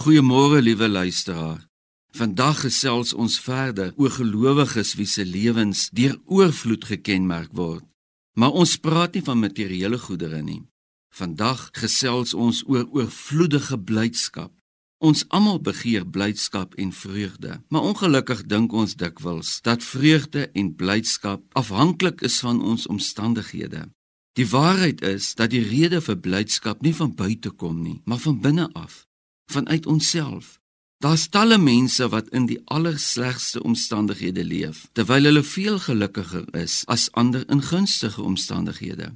Goeiemôre 0.00 0.62
liewe 0.62 0.88
luisteraar. 0.88 1.68
Vandag 2.16 2.60
gesels 2.64 3.10
ons 3.12 3.34
verder 3.44 3.90
oor 4.00 4.10
gelowiges 4.10 4.94
wie 4.96 5.04
se 5.04 5.26
lewens 5.28 5.90
deur 5.92 6.14
oorvloed 6.24 6.86
gekenmerk 6.88 7.50
word. 7.52 7.84
Maar 8.32 8.56
ons 8.62 8.78
praat 8.80 9.12
nie 9.12 9.22
van 9.26 9.42
materiële 9.42 9.98
goedere 10.00 10.40
nie. 10.40 10.62
Vandag 11.12 11.66
gesels 11.76 12.32
ons 12.32 12.62
oor 12.64 12.86
oorvloedige 12.96 13.76
blydskap. 13.90 14.54
Ons 15.04 15.26
almal 15.28 15.60
begeer 15.60 16.08
blydskap 16.08 16.72
en 16.80 16.96
vreugde, 16.96 17.60
maar 17.68 17.84
ongelukkig 17.92 18.46
dink 18.48 18.72
ons 18.72 18.96
dikwels 18.96 19.60
dat 19.68 19.84
vreugde 19.84 20.48
en 20.56 20.72
blydskap 20.80 21.44
afhanklik 21.52 22.24
is 22.24 22.40
van 22.40 22.64
ons 22.64 22.88
omstandighede. 22.88 23.84
Die 24.32 24.48
waarheid 24.48 25.04
is 25.04 25.34
dat 25.36 25.52
die 25.52 25.62
rede 25.68 26.00
vir 26.00 26.16
blydskap 26.16 26.80
nie 26.80 26.96
van 26.96 27.12
buite 27.12 27.52
kom 27.52 27.82
nie, 27.84 28.00
maar 28.08 28.24
van 28.24 28.40
binne 28.40 28.70
af, 28.72 29.04
vanuit 29.50 29.86
onsself. 29.86 30.58
Daar's 31.00 31.28
talle 31.28 31.58
mense 31.58 32.08
wat 32.08 32.28
in 32.28 32.46
die 32.46 32.60
allerslegste 32.64 33.62
omstandighede 33.62 34.44
leef, 34.44 34.88
terwyl 34.92 35.24
hulle 35.30 35.42
veel 35.42 35.78
gelukkiger 35.80 36.44
is 36.60 36.82
as 36.86 37.08
ander 37.16 37.46
in 37.48 37.62
gunstige 37.62 38.22
omstandighede. 38.22 39.14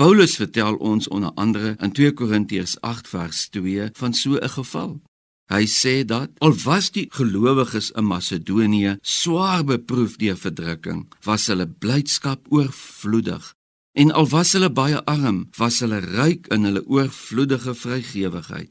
Paulus 0.00 0.36
vertel 0.36 0.76
ons 0.76 1.08
onder 1.08 1.32
andere 1.34 1.76
in 1.80 1.92
2 1.92 2.12
Korintiërs 2.12 2.80
8 2.80 3.08
vers 3.08 3.48
2 3.48 3.90
van 3.92 4.14
so 4.14 4.36
'n 4.40 4.48
geval. 4.48 5.00
Hy 5.46 5.66
sê 5.66 6.04
dat 6.04 6.30
al 6.38 6.54
was 6.64 6.90
die 6.90 7.06
gelowiges 7.10 7.90
in 7.90 8.06
Macedonië 8.06 8.96
swaar 9.02 9.64
beproef 9.64 10.16
deur 10.16 10.36
verdrukking, 10.36 11.06
was 11.22 11.46
hulle 11.46 11.68
blydskap 11.68 12.46
oorvloedig. 12.48 13.54
En 13.92 14.10
al 14.12 14.26
was 14.28 14.52
hulle 14.52 14.72
baie 14.72 15.04
arm, 15.04 15.48
was 15.56 15.80
hulle 15.80 15.98
ryk 15.98 16.46
in 16.46 16.64
hulle 16.64 16.82
oorvloedige 16.86 17.74
vrygewigheid. 17.74 18.70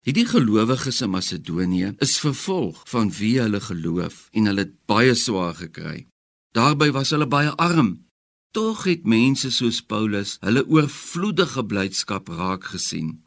Hierdie 0.00 0.24
gelowiges 0.24 1.02
in 1.04 1.10
Macedonië 1.12 1.90
is 2.00 2.14
vervolg 2.22 2.78
van 2.88 3.10
wie 3.12 3.34
hulle 3.36 3.60
geloof 3.60 4.30
en 4.32 4.48
hulle 4.48 4.64
het 4.64 4.72
baie 4.88 5.12
swaar 5.14 5.58
gekry. 5.58 6.06
Daarby 6.56 6.88
was 6.96 7.12
hulle 7.12 7.28
baie 7.28 7.52
arm. 7.60 8.06
Tog 8.56 8.86
het 8.88 9.04
mense 9.04 9.50
soos 9.52 9.82
Paulus 9.84 10.38
hulle 10.40 10.64
oorvloedige 10.64 11.66
blydskap 11.68 12.32
raak 12.32 12.64
gesien. 12.72 13.18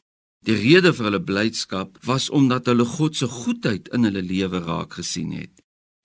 Die 0.50 0.58
rede 0.58 0.96
vir 0.98 1.12
hulle 1.12 1.22
blydskap 1.22 2.02
was 2.10 2.32
omdat 2.34 2.66
hulle 2.66 2.90
God 2.98 3.22
se 3.22 3.30
goedheid 3.30 3.94
in 3.94 4.10
hulle 4.10 4.26
lewe 4.26 4.66
raak 4.66 4.98
gesien 4.98 5.32
het. 5.38 5.54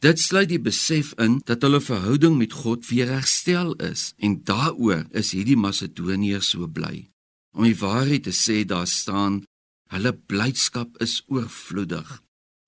Dit 0.05 0.20
sluit 0.20 0.53
die 0.53 0.62
besef 0.62 1.16
in 1.19 1.41
dat 1.48 1.64
hulle 1.64 1.80
verhouding 1.80 2.36
met 2.38 2.53
God 2.53 2.84
weer 2.92 3.08
herstel 3.08 3.72
is 3.80 4.12
en 4.20 4.42
daaroor 4.44 5.08
is 5.16 5.32
hierdie 5.32 5.56
Macedoniërs 5.56 6.53
so 6.53 6.69
bly. 6.69 7.08
Om 7.56 7.64
die 7.64 7.78
waarheid 7.80 8.28
te 8.28 8.36
sê, 8.36 8.62
daar 8.69 8.86
staan 8.86 9.42
Hulle 9.89 10.12
blydskap 10.12 11.00
is 11.03 11.22
oorvloedig. 11.33 12.08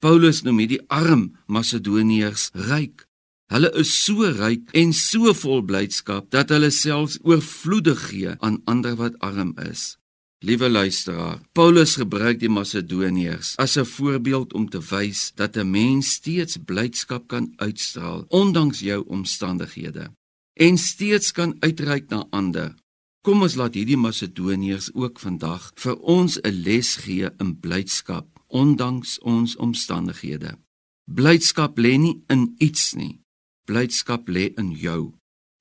Paulus 0.01 0.41
noem 0.47 0.63
hierdie 0.63 0.81
arm 0.89 1.31
Macedoniërs 1.53 2.51
ryk. 2.71 3.05
Hulle 3.53 3.69
is 3.81 3.93
so 3.93 4.29
ryk 4.39 4.71
en 4.79 4.95
so 4.97 5.35
vol 5.37 5.65
blydskap 5.67 6.31
dat 6.33 6.53
hulle 6.55 6.71
selfs 6.73 7.19
oorvloedig 7.27 8.05
gee 8.09 8.37
aan 8.39 8.61
ander 8.71 8.97
wat 8.97 9.19
arm 9.21 9.53
is. 9.69 9.97
Liewe 10.41 10.71
luisteraar, 10.71 11.43
Paulus 11.53 11.98
gebruik 12.01 12.39
die 12.41 12.48
Macedoniërs 12.48 13.59
as 13.61 13.77
'n 13.77 13.85
voorbeeld 13.85 14.55
om 14.57 14.69
te 14.71 14.81
wys 14.81 15.33
dat 15.37 15.57
'n 15.57 15.71
mens 15.71 16.13
steeds 16.13 16.57
blydskap 16.65 17.29
kan 17.29 17.53
uitstraal 17.57 18.25
ondanks 18.29 18.81
jou 18.81 19.05
omstandighede 19.07 20.11
en 20.55 20.79
steeds 20.79 21.33
kan 21.33 21.57
uitreik 21.61 22.09
na 22.09 22.27
ander 22.31 22.75
Kom 23.21 23.43
ons 23.45 23.53
laat 23.61 23.75
hierdie 23.77 23.99
Macedoniërs 24.01 24.95
ook 24.97 25.19
vandag 25.21 25.67
vir 25.77 25.97
ons 26.01 26.39
'n 26.41 26.63
les 26.65 26.97
gee 26.97 27.29
in 27.39 27.53
blydskap 27.61 28.27
ondanks 28.49 29.19
ons 29.19 29.57
omstandighede. 29.57 30.57
Blydskap 31.05 31.79
lê 31.79 31.98
nie 31.98 32.23
in 32.29 32.55
iets 32.59 32.95
nie. 32.95 33.21
Blydskap 33.67 34.29
lê 34.29 34.55
in 34.57 34.73
jou. 34.73 35.13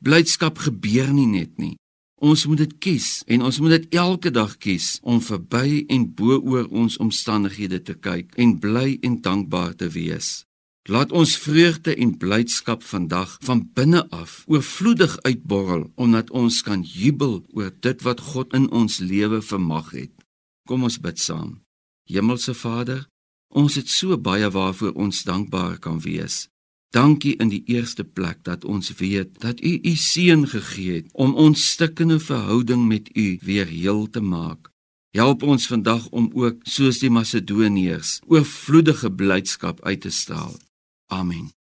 Blydskap 0.04 0.58
gebeur 0.58 1.14
nie 1.14 1.26
net 1.26 1.58
nie. 1.58 1.76
Ons 2.22 2.46
moet 2.46 2.58
dit 2.58 2.80
kies 2.80 3.24
en 3.28 3.42
ons 3.42 3.60
moet 3.60 3.70
dit 3.70 3.94
elke 3.94 4.32
dag 4.32 4.58
kies 4.58 5.00
om 5.02 5.22
verby 5.22 5.86
en 5.90 6.14
bo 6.14 6.40
oor 6.40 6.68
ons 6.68 6.98
omstandighede 6.98 7.84
te 7.84 7.94
kyk 7.94 8.36
en 8.38 8.60
bly 8.60 9.00
en 9.02 9.22
dankbaar 9.22 9.76
te 9.76 9.90
wees. 9.90 10.46
Laat 10.90 11.12
ons 11.12 11.36
vreugde 11.38 11.94
en 11.96 12.16
blydskap 12.18 12.84
vandag 12.84 13.36
van 13.46 13.60
binne 13.74 14.10
af 14.10 14.44
oorvloedig 14.48 15.20
uitborrel 15.22 15.92
omdat 15.96 16.32
ons 16.34 16.62
kan 16.66 16.82
jubel 16.82 17.44
oor 17.54 17.70
dit 17.80 18.02
wat 18.02 18.20
God 18.20 18.54
in 18.58 18.66
ons 18.74 18.98
lewe 18.98 19.38
vermag 19.46 19.92
het. 19.94 20.14
Kom 20.66 20.88
ons 20.88 20.98
bid 20.98 21.20
saam. 21.22 21.60
Hemelse 22.10 22.56
Vader, 22.58 23.04
ons 23.54 23.76
het 23.78 23.90
so 23.90 24.18
baie 24.18 24.50
waarvoor 24.50 24.96
ons 24.98 25.22
dankbaar 25.28 25.78
kan 25.78 26.00
wees. 26.02 26.48
Dankie 26.90 27.36
in 27.38 27.52
die 27.54 27.62
eerste 27.70 28.04
plek 28.04 28.42
dat 28.50 28.66
ons 28.66 28.90
weet 28.98 29.38
dat 29.46 29.62
U 29.62 29.74
U 29.86 29.94
seun 29.96 30.48
gegee 30.50 30.96
het 31.04 31.12
om 31.14 31.36
ons 31.38 31.68
stikkende 31.76 32.18
verhouding 32.20 32.88
met 32.88 33.12
U 33.14 33.28
weer 33.46 33.70
heel 33.70 34.10
te 34.10 34.26
maak. 34.26 34.72
Help 35.14 35.46
ons 35.46 35.70
vandag 35.70 36.10
om 36.10 36.32
ook 36.34 36.66
soos 36.66 36.98
die 36.98 37.14
Macedoniërs 37.14 38.24
oorvloedige 38.26 39.14
blydskap 39.14 39.86
uit 39.86 40.02
te 40.02 40.10
straal. 40.10 40.58
Amen. 41.12 41.59